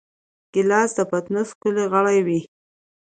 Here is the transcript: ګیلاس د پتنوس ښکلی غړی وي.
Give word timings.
ګیلاس 0.53 0.89
د 0.97 0.99
پتنوس 1.09 1.49
ښکلی 1.53 1.83
غړی 1.93 2.19
وي. 2.25 2.39